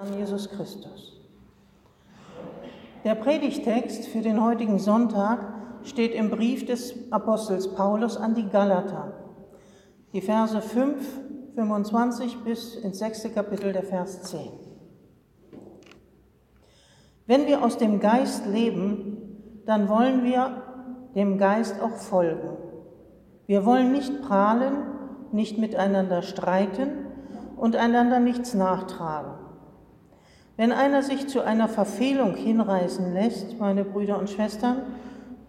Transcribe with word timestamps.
an 0.00 0.16
Jesus 0.16 0.48
Christus. 0.48 1.20
Der 3.04 3.16
Predigtext 3.16 4.06
für 4.06 4.20
den 4.20 4.42
heutigen 4.42 4.78
Sonntag 4.78 5.40
steht 5.82 6.14
im 6.14 6.30
Brief 6.30 6.64
des 6.64 6.94
Apostels 7.10 7.74
Paulus 7.74 8.16
an 8.16 8.34
die 8.34 8.48
Galater. 8.48 9.14
Die 10.12 10.20
Verse 10.20 10.60
5, 10.60 11.04
25 11.56 12.38
bis 12.44 12.76
ins 12.76 13.00
sechste 13.00 13.30
Kapitel 13.30 13.72
der 13.72 13.82
Vers 13.82 14.22
10. 14.22 14.50
Wenn 17.26 17.46
wir 17.46 17.64
aus 17.64 17.76
dem 17.76 17.98
Geist 17.98 18.46
leben, 18.46 19.62
dann 19.66 19.88
wollen 19.88 20.22
wir 20.22 20.62
dem 21.16 21.38
Geist 21.38 21.80
auch 21.82 21.96
folgen. 21.96 22.56
Wir 23.46 23.66
wollen 23.66 23.90
nicht 23.90 24.22
prahlen, 24.22 24.74
nicht 25.32 25.58
miteinander 25.58 26.22
streiten 26.22 26.90
und 27.56 27.74
einander 27.74 28.20
nichts 28.20 28.54
nachtragen. 28.54 29.47
Wenn 30.58 30.72
einer 30.72 31.04
sich 31.04 31.28
zu 31.28 31.44
einer 31.44 31.68
Verfehlung 31.68 32.34
hinreißen 32.34 33.14
lässt, 33.14 33.60
meine 33.60 33.84
Brüder 33.84 34.18
und 34.18 34.28
Schwestern, 34.28 34.82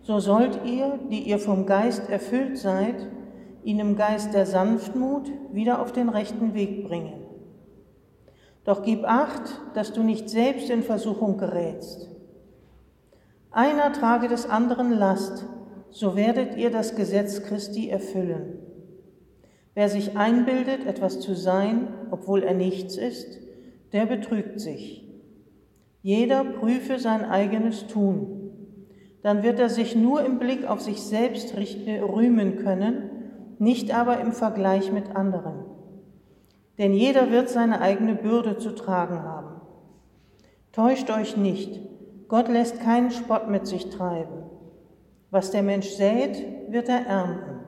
so 0.04 0.20
sollt 0.20 0.63
ihr, 0.66 1.00
die 1.09 1.23
ihr 1.23 1.40
vom 1.40 1.66
Geist 1.66 2.08
erfüllt 2.12 2.59
seid, 2.59 3.08
ihn 3.64 3.80
im 3.80 3.95
Geist 3.95 4.36
der 4.36 4.45
Sanftmut 4.45 5.31
wieder 5.52 5.81
auf 5.81 5.94
den 5.94 6.09
rechten 6.09 6.53
Weg 6.53 6.88
bringen. 6.88 7.26
Doch 8.66 8.84
gib 8.84 9.03
acht, 9.03 9.41
dass 9.73 9.94
du 9.94 10.03
nicht 10.03 10.30
selbst 10.30 10.70
in 10.70 10.84
Versuchung 10.84 11.39
gerätst. 11.39 12.08
Einer 13.50 13.91
trage 13.91 14.28
des 14.28 14.48
anderen 14.48 14.91
Last, 14.91 15.44
so 15.89 16.16
werdet 16.16 16.55
ihr 16.55 16.70
das 16.70 16.95
Gesetz 16.95 17.41
Christi 17.41 17.89
erfüllen. 17.89 18.59
Wer 19.73 19.89
sich 19.89 20.16
einbildet, 20.16 20.86
etwas 20.86 21.20
zu 21.20 21.34
sein, 21.34 21.88
obwohl 22.12 22.44
er 22.44 22.53
nichts 22.53 22.95
ist, 22.95 23.48
der 23.92 24.06
betrügt 24.06 24.60
sich. 24.60 25.08
Jeder 26.02 26.44
prüfe 26.44 27.00
sein 27.00 27.26
eigenes 27.26 27.88
Tun. 27.88 28.52
Dann 29.22 29.44
wird 29.44 29.59
er 29.59 29.70
sich 29.70 29.96
nur 29.96 30.23
im 30.23 30.40
Blick 30.40 30.66
auf 30.66 30.81
sich 30.81 31.02
selbst 31.02 31.54
äh, 31.56 32.00
rühmen 32.00 32.58
können, 32.58 33.09
nicht 33.58 33.94
aber 33.94 34.22
im 34.22 34.31
Vergleich 34.31 34.92
mit 34.92 35.16
anderen. 35.16 35.66
Denn 36.78 36.94
jeder 36.94 37.30
wird 37.30 37.50
seine 37.50 37.81
eigene 37.81 38.16
Bürde 38.16 38.58
zu 38.58 38.72
tragen 38.72 39.23
haben. 39.23 39.59
Täuscht 40.72 41.09
euch 41.09 41.36
nicht, 41.36 41.81
Gott 42.30 42.48
lässt 42.48 42.80
keinen 42.80 43.12
Spott 43.12 43.50
mit 43.50 43.68
sich 43.68 43.90
treiben. 43.90 44.44
Was 45.31 45.52
der 45.52 45.64
Mensch 45.64 45.90
sät, 45.90 46.72
wird 46.72 46.88
er 46.88 47.06
ernten. 47.06 47.59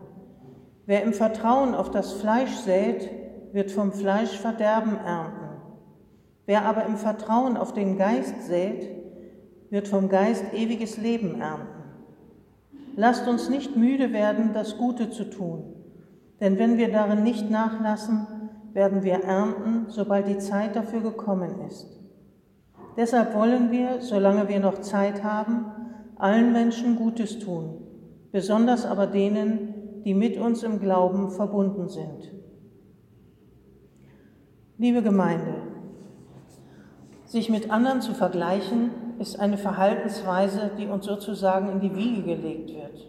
Wer 0.85 1.03
im 1.03 1.13
Vertrauen 1.13 1.75
auf 1.75 1.91
das 1.91 2.13
Fleisch 2.13 2.55
sät, 2.57 3.09
wird 3.51 3.71
vom 3.71 3.91
Fleisch 3.91 4.37
Verderben 4.37 4.97
ernten. 4.97 5.40
Wer 6.51 6.65
aber 6.65 6.85
im 6.85 6.97
Vertrauen 6.97 7.55
auf 7.55 7.71
den 7.71 7.97
Geist 7.97 8.41
sät, 8.41 8.89
wird 9.69 9.87
vom 9.87 10.09
Geist 10.09 10.43
ewiges 10.53 10.97
Leben 10.97 11.39
ernten. 11.39 11.81
Lasst 12.97 13.25
uns 13.25 13.49
nicht 13.49 13.77
müde 13.77 14.11
werden, 14.11 14.51
das 14.53 14.77
Gute 14.77 15.11
zu 15.11 15.29
tun, 15.29 15.63
denn 16.41 16.59
wenn 16.59 16.77
wir 16.77 16.91
darin 16.91 17.23
nicht 17.23 17.49
nachlassen, 17.49 18.27
werden 18.73 19.01
wir 19.03 19.23
ernten, 19.23 19.85
sobald 19.87 20.27
die 20.27 20.39
Zeit 20.39 20.75
dafür 20.75 20.99
gekommen 20.99 21.61
ist. 21.69 21.87
Deshalb 22.97 23.33
wollen 23.33 23.71
wir, 23.71 24.01
solange 24.01 24.49
wir 24.49 24.59
noch 24.59 24.79
Zeit 24.79 25.23
haben, 25.23 25.67
allen 26.17 26.51
Menschen 26.51 26.97
Gutes 26.97 27.39
tun, 27.39 27.77
besonders 28.33 28.85
aber 28.85 29.07
denen, 29.07 30.03
die 30.03 30.13
mit 30.13 30.35
uns 30.35 30.63
im 30.63 30.81
Glauben 30.81 31.31
verbunden 31.31 31.87
sind. 31.87 32.33
Liebe 34.77 35.01
Gemeinde, 35.01 35.60
sich 37.31 37.49
mit 37.49 37.71
anderen 37.71 38.01
zu 38.01 38.13
vergleichen, 38.13 38.91
ist 39.17 39.39
eine 39.39 39.57
Verhaltensweise, 39.57 40.69
die 40.77 40.87
uns 40.87 41.05
sozusagen 41.05 41.69
in 41.69 41.79
die 41.79 41.95
Wiege 41.95 42.23
gelegt 42.23 42.71
wird. 42.71 43.07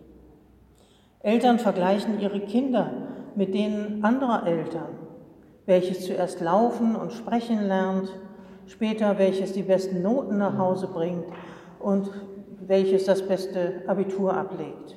Eltern 1.20 1.58
vergleichen 1.58 2.20
ihre 2.20 2.38
Kinder 2.38 2.92
mit 3.34 3.52
denen 3.52 4.04
anderer 4.04 4.46
Eltern, 4.46 4.90
welches 5.66 6.06
zuerst 6.06 6.40
laufen 6.40 6.94
und 6.94 7.12
sprechen 7.12 7.66
lernt, 7.66 8.10
später 8.66 9.18
welches 9.18 9.54
die 9.54 9.62
besten 9.62 10.02
Noten 10.02 10.38
nach 10.38 10.56
Hause 10.56 10.86
bringt 10.86 11.24
und 11.80 12.08
welches 12.60 13.06
das 13.06 13.26
beste 13.26 13.82
Abitur 13.88 14.36
ablegt. 14.36 14.96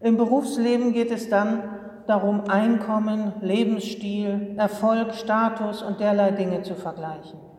Im 0.00 0.16
Berufsleben 0.16 0.92
geht 0.92 1.12
es 1.12 1.28
dann 1.28 1.62
darum, 2.08 2.48
Einkommen, 2.48 3.32
Lebensstil, 3.40 4.56
Erfolg, 4.56 5.14
Status 5.14 5.82
und 5.82 6.00
derlei 6.00 6.32
Dinge 6.32 6.62
zu 6.62 6.74
vergleichen. 6.74 7.51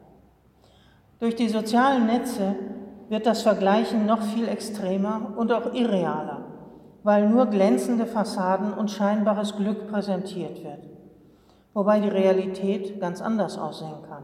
Durch 1.23 1.35
die 1.37 1.47
sozialen 1.47 2.05
Netze 2.07 2.53
wird 3.07 3.25
das 3.25 3.43
Vergleichen 3.43 4.05
noch 4.05 4.21
viel 4.21 4.45
extremer 4.45 5.31
und 5.37 5.53
auch 5.53 5.73
irrealer, 5.73 6.43
weil 7.03 7.29
nur 7.29 7.45
glänzende 7.45 8.05
Fassaden 8.05 8.73
und 8.73 8.91
scheinbares 8.91 9.55
Glück 9.55 9.87
präsentiert 9.89 10.61
wird, 10.65 10.89
wobei 11.73 12.01
die 12.01 12.09
Realität 12.09 12.99
ganz 12.99 13.21
anders 13.21 13.57
aussehen 13.57 14.03
kann. 14.09 14.23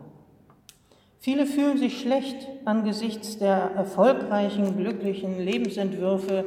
Viele 1.19 1.45
fühlen 1.45 1.77
sich 1.77 2.01
schlecht 2.01 2.49
angesichts 2.65 3.37
der 3.37 3.71
erfolgreichen, 3.77 4.75
glücklichen 4.75 5.39
Lebensentwürfe, 5.39 6.43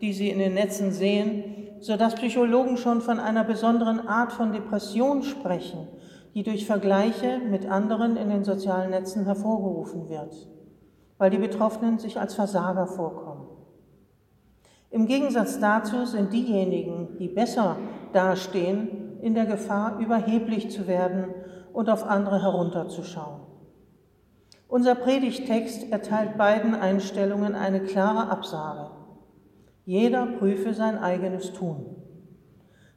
die 0.00 0.12
sie 0.12 0.30
in 0.30 0.38
den 0.38 0.54
Netzen 0.54 0.92
sehen, 0.92 1.42
sodass 1.80 2.14
Psychologen 2.14 2.76
schon 2.76 3.00
von 3.00 3.18
einer 3.18 3.42
besonderen 3.42 4.06
Art 4.06 4.32
von 4.32 4.52
Depression 4.52 5.24
sprechen 5.24 5.88
die 6.36 6.42
durch 6.42 6.66
Vergleiche 6.66 7.38
mit 7.38 7.64
anderen 7.64 8.18
in 8.18 8.28
den 8.28 8.44
sozialen 8.44 8.90
Netzen 8.90 9.24
hervorgerufen 9.24 10.10
wird, 10.10 10.46
weil 11.16 11.30
die 11.30 11.38
Betroffenen 11.38 11.98
sich 11.98 12.20
als 12.20 12.34
Versager 12.34 12.86
vorkommen. 12.86 13.46
Im 14.90 15.06
Gegensatz 15.06 15.58
dazu 15.60 16.04
sind 16.04 16.34
diejenigen, 16.34 17.16
die 17.16 17.28
besser 17.28 17.78
dastehen, 18.12 19.18
in 19.22 19.34
der 19.34 19.46
Gefahr, 19.46 19.98
überheblich 19.98 20.70
zu 20.70 20.86
werden 20.86 21.28
und 21.72 21.88
auf 21.88 22.04
andere 22.04 22.42
herunterzuschauen. 22.42 23.40
Unser 24.68 24.94
Predigtext 24.94 25.90
erteilt 25.90 26.36
beiden 26.36 26.74
Einstellungen 26.74 27.54
eine 27.54 27.80
klare 27.80 28.28
Absage. 28.30 28.90
Jeder 29.86 30.26
prüfe 30.26 30.74
sein 30.74 30.98
eigenes 30.98 31.54
Tun. 31.54 31.96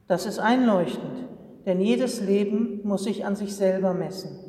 Das 0.08 0.26
ist 0.26 0.40
einleuchtend, 0.40 1.30
denn 1.66 1.82
jedes 1.82 2.22
Leben 2.22 2.82
muss 2.84 3.04
sich 3.04 3.26
an 3.26 3.36
sich 3.36 3.56
selber 3.56 3.94
messen, 3.94 4.40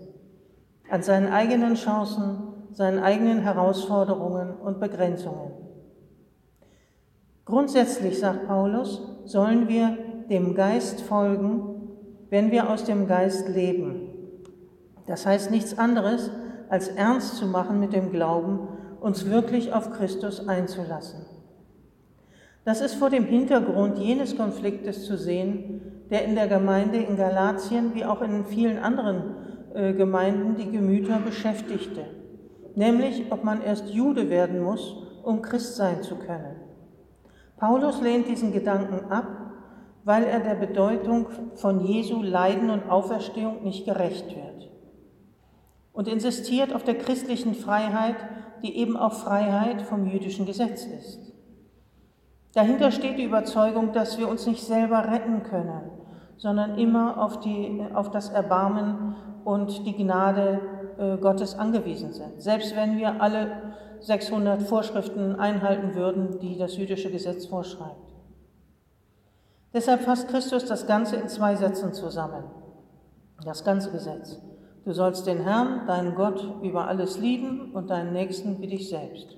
an 0.90 1.02
seinen 1.02 1.32
eigenen 1.32 1.74
Chancen, 1.74 2.38
seinen 2.72 2.98
eigenen 2.98 3.40
Herausforderungen 3.40 4.54
und 4.54 4.80
Begrenzungen. 4.80 5.52
Grundsätzlich, 7.44 8.18
sagt 8.18 8.46
Paulus, 8.46 9.02
sollen 9.24 9.68
wir 9.68 9.98
dem 10.28 10.54
Geist 10.54 11.00
folgen, 11.00 11.88
wenn 12.28 12.52
wir 12.52 12.70
aus 12.70 12.84
dem 12.84 13.08
Geist 13.08 13.48
leben. 13.48 14.08
Das 15.06 15.26
heißt 15.26 15.50
nichts 15.50 15.76
anderes, 15.76 16.30
als 16.68 16.88
ernst 16.88 17.36
zu 17.36 17.46
machen 17.46 17.80
mit 17.80 17.92
dem 17.92 18.12
Glauben, 18.12 18.60
uns 19.00 19.26
wirklich 19.28 19.72
auf 19.72 19.90
Christus 19.90 20.46
einzulassen. 20.46 21.26
Das 22.64 22.80
ist 22.80 22.94
vor 22.94 23.10
dem 23.10 23.24
Hintergrund 23.24 23.98
jenes 23.98 24.36
Konfliktes 24.36 25.04
zu 25.04 25.16
sehen, 25.16 25.80
der 26.10 26.24
in 26.24 26.34
der 26.34 26.48
Gemeinde 26.48 26.98
in 26.98 27.16
Galatien 27.16 27.94
wie 27.94 28.04
auch 28.04 28.20
in 28.20 28.44
vielen 28.44 28.78
anderen 28.78 29.34
äh, 29.74 29.92
Gemeinden 29.92 30.56
die 30.56 30.70
Gemüter 30.70 31.18
beschäftigte, 31.18 32.04
nämlich 32.74 33.30
ob 33.30 33.44
man 33.44 33.62
erst 33.62 33.88
Jude 33.90 34.28
werden 34.28 34.60
muss, 34.60 34.96
um 35.22 35.42
Christ 35.42 35.76
sein 35.76 36.02
zu 36.02 36.16
können. 36.16 36.56
Paulus 37.56 38.00
lehnt 38.00 38.26
diesen 38.26 38.52
Gedanken 38.52 39.10
ab, 39.10 39.26
weil 40.04 40.24
er 40.24 40.40
der 40.40 40.54
Bedeutung 40.54 41.26
von 41.54 41.84
Jesu 41.84 42.22
Leiden 42.22 42.70
und 42.70 42.88
Auferstehung 42.90 43.62
nicht 43.62 43.84
gerecht 43.84 44.34
wird 44.34 44.70
und 45.92 46.08
insistiert 46.08 46.72
auf 46.72 46.82
der 46.82 46.96
christlichen 46.96 47.54
Freiheit, 47.54 48.16
die 48.62 48.76
eben 48.76 48.96
auch 48.96 49.12
Freiheit 49.12 49.82
vom 49.82 50.06
jüdischen 50.06 50.46
Gesetz 50.46 50.86
ist. 50.86 51.32
Dahinter 52.54 52.90
steht 52.90 53.18
die 53.18 53.24
Überzeugung, 53.24 53.92
dass 53.92 54.18
wir 54.18 54.28
uns 54.28 54.46
nicht 54.46 54.64
selber 54.64 55.10
retten 55.10 55.42
können, 55.42 55.99
sondern 56.40 56.78
immer 56.78 57.22
auf, 57.22 57.38
die, 57.40 57.84
auf 57.92 58.10
das 58.10 58.30
Erbarmen 58.30 59.14
und 59.44 59.86
die 59.86 59.94
Gnade 59.94 60.60
äh, 60.98 61.16
Gottes 61.18 61.58
angewiesen 61.58 62.14
sind. 62.14 62.40
Selbst 62.40 62.74
wenn 62.74 62.96
wir 62.96 63.20
alle 63.20 63.74
600 64.00 64.62
Vorschriften 64.62 65.36
einhalten 65.36 65.94
würden, 65.94 66.40
die 66.40 66.56
das 66.56 66.78
jüdische 66.78 67.10
Gesetz 67.10 67.44
vorschreibt. 67.44 68.14
Deshalb 69.74 70.00
fasst 70.00 70.28
Christus 70.28 70.64
das 70.64 70.86
Ganze 70.86 71.16
in 71.16 71.28
zwei 71.28 71.56
Sätzen 71.56 71.92
zusammen. 71.92 72.44
Das 73.44 73.62
ganze 73.62 73.90
Gesetz. 73.90 74.40
Du 74.86 74.92
sollst 74.92 75.26
den 75.26 75.42
Herrn, 75.42 75.86
deinen 75.86 76.14
Gott, 76.14 76.42
über 76.62 76.88
alles 76.88 77.18
lieben 77.18 77.72
und 77.72 77.90
deinen 77.90 78.14
Nächsten 78.14 78.60
wie 78.62 78.66
dich 78.66 78.88
selbst. 78.88 79.36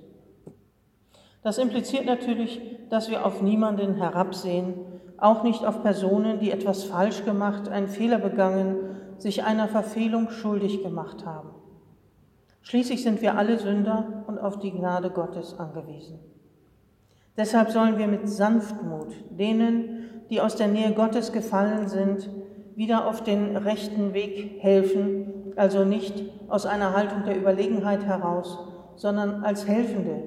Das 1.41 1.57
impliziert 1.57 2.05
natürlich, 2.05 2.61
dass 2.89 3.09
wir 3.09 3.25
auf 3.25 3.41
niemanden 3.41 3.95
herabsehen, 3.95 4.92
auch 5.17 5.43
nicht 5.43 5.65
auf 5.65 5.81
Personen, 5.81 6.39
die 6.39 6.51
etwas 6.51 6.83
falsch 6.83 7.25
gemacht, 7.25 7.69
einen 7.69 7.87
Fehler 7.87 8.19
begangen, 8.19 8.77
sich 9.17 9.43
einer 9.43 9.67
Verfehlung 9.67 10.29
schuldig 10.29 10.83
gemacht 10.83 11.25
haben. 11.25 11.49
Schließlich 12.61 13.03
sind 13.03 13.21
wir 13.21 13.37
alle 13.37 13.59
Sünder 13.59 14.23
und 14.27 14.39
auf 14.39 14.59
die 14.59 14.71
Gnade 14.71 15.09
Gottes 15.09 15.59
angewiesen. 15.59 16.19
Deshalb 17.35 17.71
sollen 17.71 17.97
wir 17.97 18.07
mit 18.07 18.29
Sanftmut 18.29 19.13
denen, 19.31 20.23
die 20.29 20.39
aus 20.39 20.55
der 20.55 20.67
Nähe 20.67 20.93
Gottes 20.93 21.31
gefallen 21.31 21.87
sind, 21.87 22.29
wieder 22.75 23.07
auf 23.07 23.23
den 23.23 23.57
rechten 23.57 24.13
Weg 24.13 24.61
helfen, 24.61 25.53
also 25.55 25.83
nicht 25.83 26.23
aus 26.47 26.65
einer 26.65 26.95
Haltung 26.95 27.23
der 27.25 27.37
Überlegenheit 27.37 28.05
heraus, 28.05 28.57
sondern 28.95 29.43
als 29.43 29.67
Helfende, 29.67 30.23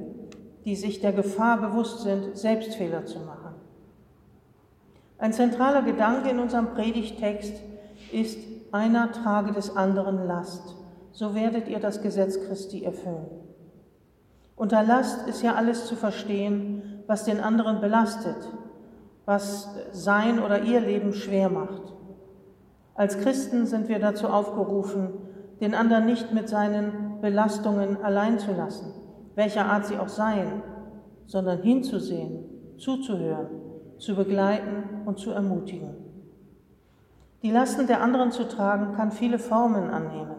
die 0.64 0.76
sich 0.76 1.00
der 1.00 1.12
Gefahr 1.12 1.60
bewusst 1.60 2.00
sind, 2.00 2.36
Selbstfehler 2.36 3.04
zu 3.06 3.20
machen. 3.20 3.45
Ein 5.18 5.32
zentraler 5.32 5.82
Gedanke 5.82 6.28
in 6.28 6.38
unserem 6.38 6.74
Predigtext 6.74 7.54
ist, 8.12 8.38
einer 8.72 9.12
trage 9.12 9.52
des 9.52 9.74
anderen 9.74 10.26
Last, 10.26 10.76
so 11.12 11.34
werdet 11.34 11.68
ihr 11.68 11.80
das 11.80 12.02
Gesetz 12.02 12.38
Christi 12.46 12.84
erfüllen. 12.84 13.26
Unter 14.56 14.82
Last 14.82 15.26
ist 15.28 15.42
ja 15.42 15.54
alles 15.54 15.86
zu 15.86 15.96
verstehen, 15.96 17.02
was 17.06 17.24
den 17.24 17.40
anderen 17.40 17.80
belastet, 17.80 18.36
was 19.24 19.74
sein 19.92 20.38
oder 20.38 20.62
ihr 20.62 20.80
Leben 20.80 21.14
schwer 21.14 21.48
macht. 21.48 21.94
Als 22.94 23.18
Christen 23.18 23.66
sind 23.66 23.88
wir 23.88 23.98
dazu 23.98 24.28
aufgerufen, 24.28 25.10
den 25.60 25.74
anderen 25.74 26.06
nicht 26.06 26.32
mit 26.32 26.48
seinen 26.48 27.20
Belastungen 27.22 28.02
allein 28.02 28.38
zu 28.38 28.52
lassen, 28.52 28.92
welcher 29.34 29.66
Art 29.66 29.86
sie 29.86 29.98
auch 29.98 30.08
seien, 30.08 30.62
sondern 31.26 31.62
hinzusehen, 31.62 32.44
zuzuhören, 32.78 33.65
zu 33.98 34.14
begleiten 34.14 35.06
und 35.06 35.18
zu 35.18 35.30
ermutigen. 35.30 35.94
Die 37.42 37.50
Lasten 37.50 37.86
der 37.86 38.02
anderen 38.02 38.32
zu 38.32 38.48
tragen 38.48 38.94
kann 38.96 39.12
viele 39.12 39.38
Formen 39.38 39.90
annehmen. 39.90 40.36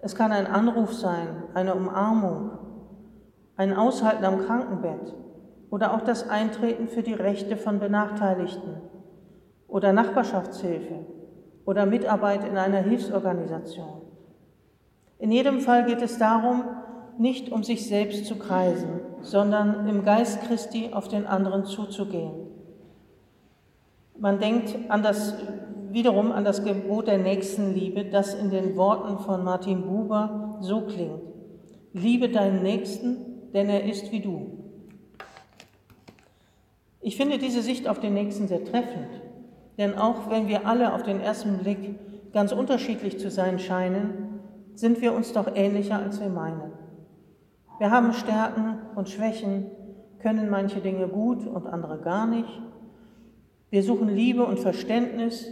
Es 0.00 0.14
kann 0.14 0.32
ein 0.32 0.46
Anruf 0.46 0.92
sein, 0.92 1.44
eine 1.54 1.74
Umarmung, 1.74 2.50
ein 3.56 3.76
Aushalten 3.76 4.24
am 4.24 4.38
Krankenbett 4.40 5.14
oder 5.70 5.94
auch 5.94 6.00
das 6.00 6.28
Eintreten 6.28 6.88
für 6.88 7.02
die 7.02 7.14
Rechte 7.14 7.56
von 7.56 7.78
Benachteiligten 7.78 8.80
oder 9.66 9.92
Nachbarschaftshilfe 9.92 11.06
oder 11.64 11.84
Mitarbeit 11.84 12.44
in 12.44 12.56
einer 12.56 12.78
Hilfsorganisation. 12.78 14.02
In 15.18 15.30
jedem 15.32 15.60
Fall 15.60 15.84
geht 15.84 16.00
es 16.00 16.16
darum, 16.18 16.64
nicht 17.18 17.50
um 17.50 17.64
sich 17.64 17.86
selbst 17.86 18.26
zu 18.26 18.36
kreisen, 18.36 19.00
sondern 19.20 19.86
im 19.88 20.04
Geist 20.04 20.40
Christi 20.42 20.90
auf 20.92 21.08
den 21.08 21.26
anderen 21.26 21.64
zuzugehen. 21.64 22.47
Man 24.18 24.40
denkt 24.40 24.74
an 24.90 25.02
das, 25.02 25.34
wiederum 25.90 26.32
an 26.32 26.44
das 26.44 26.64
Gebot 26.64 27.06
der 27.06 27.18
Nächstenliebe, 27.18 28.04
das 28.04 28.34
in 28.34 28.50
den 28.50 28.76
Worten 28.76 29.18
von 29.18 29.44
Martin 29.44 29.82
Buber 29.82 30.58
so 30.60 30.82
klingt. 30.82 31.20
Liebe 31.92 32.28
deinen 32.28 32.62
Nächsten, 32.62 33.50
denn 33.52 33.68
er 33.68 33.84
ist 33.84 34.10
wie 34.12 34.20
du. 34.20 34.58
Ich 37.00 37.16
finde 37.16 37.38
diese 37.38 37.62
Sicht 37.62 37.88
auf 37.88 38.00
den 38.00 38.14
Nächsten 38.14 38.48
sehr 38.48 38.64
treffend. 38.64 39.22
Denn 39.78 39.96
auch 39.96 40.28
wenn 40.28 40.48
wir 40.48 40.66
alle 40.66 40.92
auf 40.92 41.04
den 41.04 41.20
ersten 41.20 41.58
Blick 41.58 41.98
ganz 42.32 42.52
unterschiedlich 42.52 43.18
zu 43.18 43.30
sein 43.30 43.58
scheinen, 43.58 44.40
sind 44.74 45.00
wir 45.00 45.14
uns 45.14 45.32
doch 45.32 45.48
ähnlicher, 45.54 45.98
als 45.98 46.20
wir 46.20 46.28
meinen. 46.28 46.72
Wir 47.78 47.92
haben 47.92 48.12
Stärken 48.12 48.78
und 48.96 49.08
Schwächen, 49.08 49.70
können 50.18 50.50
manche 50.50 50.80
Dinge 50.80 51.06
gut 51.06 51.46
und 51.46 51.68
andere 51.68 51.98
gar 52.00 52.26
nicht. 52.26 52.60
Wir 53.70 53.82
suchen 53.82 54.08
Liebe 54.08 54.44
und 54.44 54.58
Verständnis 54.58 55.46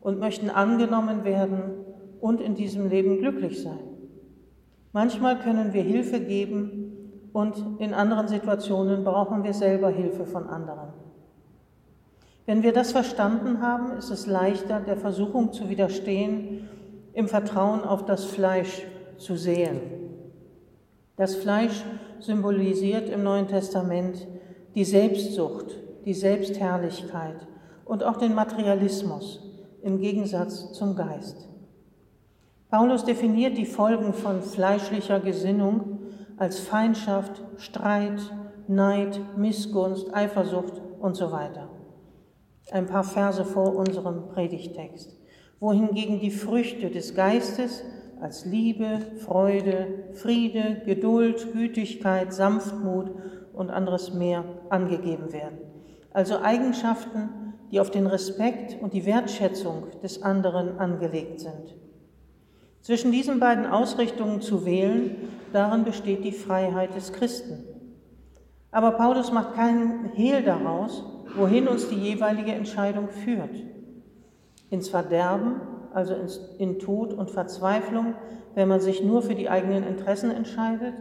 und 0.00 0.20
möchten 0.20 0.50
angenommen 0.50 1.24
werden 1.24 1.72
und 2.20 2.40
in 2.40 2.54
diesem 2.54 2.88
Leben 2.88 3.18
glücklich 3.18 3.62
sein. 3.62 3.78
Manchmal 4.92 5.38
können 5.38 5.72
wir 5.72 5.82
Hilfe 5.82 6.20
geben 6.20 7.30
und 7.32 7.80
in 7.80 7.92
anderen 7.92 8.28
Situationen 8.28 9.04
brauchen 9.04 9.42
wir 9.42 9.52
selber 9.52 9.90
Hilfe 9.90 10.26
von 10.26 10.48
anderen. 10.48 10.88
Wenn 12.46 12.62
wir 12.62 12.72
das 12.72 12.92
verstanden 12.92 13.60
haben, 13.60 13.96
ist 13.98 14.10
es 14.10 14.26
leichter, 14.26 14.80
der 14.80 14.96
Versuchung 14.96 15.52
zu 15.52 15.68
widerstehen, 15.68 16.68
im 17.12 17.26
Vertrauen 17.26 17.82
auf 17.82 18.04
das 18.04 18.24
Fleisch 18.24 18.86
zu 19.18 19.36
sehen. 19.36 19.80
Das 21.16 21.34
Fleisch 21.34 21.84
symbolisiert 22.20 23.08
im 23.08 23.24
Neuen 23.24 23.48
Testament 23.48 24.26
die 24.76 24.84
Selbstsucht, 24.84 25.74
die 26.04 26.14
Selbstherrlichkeit 26.14 27.46
und 27.86 28.04
auch 28.04 28.18
den 28.18 28.34
Materialismus 28.34 29.40
im 29.82 29.98
Gegensatz 29.98 30.72
zum 30.74 30.94
Geist. 30.94 31.48
Paulus 32.68 33.04
definiert 33.04 33.56
die 33.56 33.64
Folgen 33.64 34.12
von 34.12 34.42
fleischlicher 34.42 35.20
Gesinnung 35.20 36.00
als 36.36 36.60
Feindschaft, 36.60 37.42
Streit, 37.56 38.20
Neid, 38.68 39.18
Missgunst, 39.38 40.12
Eifersucht 40.14 40.82
und 41.00 41.16
so 41.16 41.32
weiter 41.32 41.70
ein 42.72 42.86
paar 42.86 43.04
Verse 43.04 43.44
vor 43.44 43.76
unserem 43.76 44.28
Predigtext, 44.28 45.16
wohingegen 45.60 46.20
die 46.20 46.30
Früchte 46.30 46.90
des 46.90 47.14
Geistes 47.14 47.84
als 48.20 48.44
Liebe, 48.44 49.00
Freude, 49.24 50.10
Friede, 50.14 50.82
Geduld, 50.84 51.52
Gütigkeit, 51.52 52.32
Sanftmut 52.32 53.10
und 53.52 53.70
anderes 53.70 54.12
mehr 54.14 54.44
angegeben 54.70 55.32
werden. 55.32 55.58
Also 56.12 56.40
Eigenschaften, 56.40 57.45
die 57.70 57.80
auf 57.80 57.90
den 57.90 58.06
Respekt 58.06 58.80
und 58.80 58.92
die 58.92 59.06
Wertschätzung 59.06 59.84
des 60.02 60.22
anderen 60.22 60.78
angelegt 60.78 61.40
sind. 61.40 61.74
Zwischen 62.80 63.10
diesen 63.10 63.40
beiden 63.40 63.66
Ausrichtungen 63.66 64.40
zu 64.40 64.64
wählen, 64.64 65.28
darin 65.52 65.84
besteht 65.84 66.24
die 66.24 66.32
Freiheit 66.32 66.94
des 66.94 67.12
Christen. 67.12 67.64
Aber 68.70 68.92
Paulus 68.92 69.32
macht 69.32 69.54
keinen 69.54 70.10
Hehl 70.14 70.42
daraus, 70.42 71.02
wohin 71.34 71.66
uns 71.66 71.88
die 71.88 71.96
jeweilige 71.96 72.52
Entscheidung 72.52 73.08
führt. 73.08 73.56
Ins 74.70 74.88
Verderben, 74.88 75.60
also 75.92 76.14
in 76.58 76.78
Tod 76.78 77.12
und 77.12 77.30
Verzweiflung, 77.30 78.14
wenn 78.54 78.68
man 78.68 78.80
sich 78.80 79.02
nur 79.02 79.22
für 79.22 79.34
die 79.34 79.48
eigenen 79.48 79.84
Interessen 79.84 80.30
entscheidet, 80.30 80.94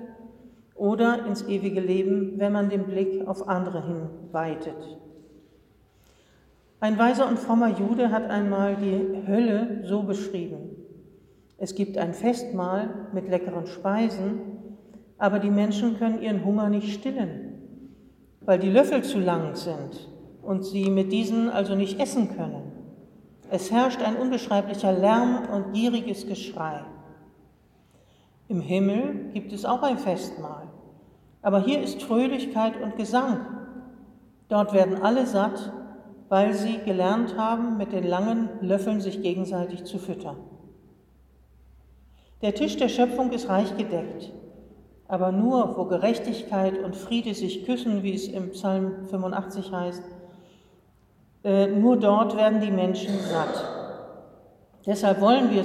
oder 0.74 1.26
ins 1.26 1.48
ewige 1.48 1.80
Leben, 1.80 2.34
wenn 2.38 2.52
man 2.52 2.70
den 2.70 2.86
Blick 2.86 3.28
auf 3.28 3.48
andere 3.48 3.86
hin 3.86 4.10
weitet. 4.32 4.98
Ein 6.80 7.00
weiser 7.00 7.28
und 7.28 7.40
frommer 7.40 7.70
Jude 7.70 8.12
hat 8.12 8.30
einmal 8.30 8.76
die 8.76 9.28
Hölle 9.28 9.82
so 9.86 10.04
beschrieben. 10.04 10.76
Es 11.58 11.74
gibt 11.74 11.98
ein 11.98 12.14
Festmahl 12.14 13.08
mit 13.14 13.30
leckeren 13.30 13.66
Speisen, 13.66 14.42
aber 15.18 15.40
die 15.40 15.50
Menschen 15.50 15.98
können 15.98 16.22
ihren 16.22 16.44
Hunger 16.44 16.70
nicht 16.70 16.94
stillen, 16.94 17.54
weil 18.42 18.60
die 18.60 18.70
Löffel 18.70 19.04
zu 19.04 19.20
lang 19.20 19.56
sind 19.56 20.10
und 20.42 20.66
sie 20.66 20.90
mit 20.90 21.14
diesen 21.14 21.50
also 21.50 21.76
nicht 21.76 22.00
essen 22.00 22.36
können. 22.36 22.74
Es 23.50 23.72
herrscht 23.72 24.02
ein 24.02 24.18
unbeschreiblicher 24.18 24.92
Lärm 24.92 25.48
und 25.54 25.74
gieriges 25.74 26.28
Geschrei. 26.28 26.82
Im 28.50 28.60
Himmel 28.60 29.32
gibt 29.34 29.54
es 29.54 29.64
auch 29.64 29.82
ein 29.82 29.98
Festmahl, 29.98 30.68
aber 31.42 31.62
hier 31.62 31.82
ist 31.82 32.04
Fröhlichkeit 32.04 32.74
und 32.82 32.98
Gesang. 32.98 33.40
Dort 34.50 34.74
werden 34.74 35.02
alle 35.02 35.26
satt, 35.26 35.72
weil 36.30 36.54
sie 36.54 36.80
gelernt 36.80 37.38
haben, 37.38 37.78
mit 37.78 37.92
den 37.92 38.06
langen 38.06 38.50
Löffeln 38.62 39.00
sich 39.02 39.22
gegenseitig 39.22 39.84
zu 39.84 40.00
füttern. 40.00 40.38
Der 42.42 42.54
Tisch 42.54 42.78
der 42.78 42.90
Schöpfung 42.90 43.32
ist 43.32 43.50
reich 43.50 43.78
gedeckt, 43.78 44.32
aber 45.08 45.32
nur 45.32 45.78
wo 45.78 45.86
Gerechtigkeit 45.86 46.78
und 46.84 46.96
Friede 46.96 47.34
sich 47.34 47.66
küssen, 47.66 48.04
wie 48.04 48.14
es 48.14 48.28
im 48.28 48.52
Psalm 48.52 49.06
85 49.10 49.72
heißt, 49.72 50.04
äh, 51.44 51.68
nur 51.68 51.98
dort 51.98 52.36
werden 52.36 52.60
die 52.60 52.72
Menschen 52.72 53.20
satt. 53.20 53.64
Deshalb 54.86 55.22
wollen 55.22 55.52
wir, 55.52 55.64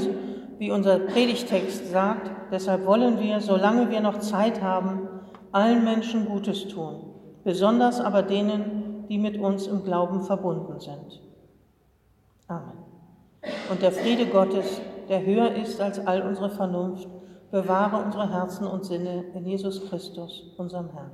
wie 0.59 0.71
unser 0.71 0.99
Predigtext 0.99 1.90
sagt, 1.90 2.31
deshalb 2.50 2.87
wollen 2.87 3.19
wir, 3.19 3.40
solange 3.40 3.90
wir 3.90 4.00
noch 4.00 4.21
Zeit 4.21 4.62
haben, 4.62 5.09
allen 5.52 5.85
Menschen 5.85 6.26
Gutes 6.26 6.69
tun, 6.69 7.02
besonders 7.45 8.00
aber 8.00 8.23
denen, 8.23 8.79
die 9.11 9.19
mit 9.19 9.38
uns 9.38 9.67
im 9.67 9.83
Glauben 9.83 10.23
verbunden 10.23 10.79
sind. 10.79 11.21
Amen. 12.47 12.79
Und 13.69 13.83
der 13.83 13.90
Friede 13.90 14.26
Gottes, 14.26 14.81
der 15.09 15.26
höher 15.26 15.52
ist 15.57 15.81
als 15.81 15.99
all 16.07 16.23
unsere 16.23 16.50
Vernunft, 16.50 17.09
bewahre 17.50 18.05
unsere 18.05 18.33
Herzen 18.33 18.67
und 18.67 18.85
Sinne 18.85 19.25
in 19.35 19.45
Jesus 19.45 19.88
Christus, 19.88 20.55
unserem 20.57 20.90
Herrn. 20.90 21.11